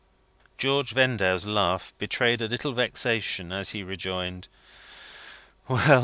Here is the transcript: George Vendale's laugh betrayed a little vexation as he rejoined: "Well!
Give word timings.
George 0.57 0.93
Vendale's 0.95 1.45
laugh 1.45 1.93
betrayed 1.99 2.41
a 2.41 2.47
little 2.47 2.73
vexation 2.73 3.51
as 3.51 3.69
he 3.69 3.83
rejoined: 3.83 4.47
"Well! 5.67 5.99